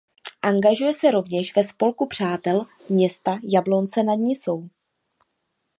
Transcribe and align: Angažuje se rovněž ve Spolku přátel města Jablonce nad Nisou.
Angažuje 0.41 0.93
se 0.93 1.11
rovněž 1.11 1.55
ve 1.55 1.63
Spolku 1.63 2.07
přátel 2.07 2.65
města 2.89 3.37
Jablonce 3.43 4.03
nad 4.03 4.15
Nisou. 4.15 4.69